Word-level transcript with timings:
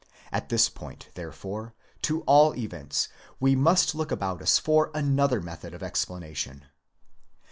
At 0.31 0.49
this 0.49 0.67
point 0.67 1.11
therefore, 1.13 1.75
at 2.03 2.11
all 2.25 2.55
events, 2.55 3.07
we 3.39 3.55
must 3.55 3.93
look 3.93 4.11
about 4.11 4.41
us 4.41 4.57
for 4.57 4.89
another 4.95 5.39
method 5.39 5.75
of 5.75 5.81
explana 5.81 6.35
tion. 6.35 6.65